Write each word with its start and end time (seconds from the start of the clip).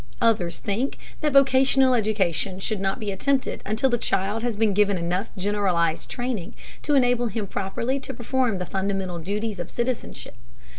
Others 0.19 0.57
think 0.57 0.97
that 1.19 1.33
vocational 1.33 1.93
education 1.93 2.59
should 2.59 2.79
not 2.81 2.99
be 2.99 3.11
attempted 3.11 3.61
until 3.67 3.87
the 3.87 3.99
child 3.99 4.41
has 4.41 4.55
been 4.55 4.73
given 4.73 4.97
enough 4.97 5.29
generalized 5.37 6.09
training 6.09 6.55
to 6.81 6.95
enable 6.95 7.27
him 7.27 7.45
properly 7.45 7.99
to 7.99 8.11
perform 8.11 8.57
the 8.57 8.65
fundamental 8.65 9.19
duties 9.19 9.59
of 9.59 9.69
citizenship. 9.69 10.33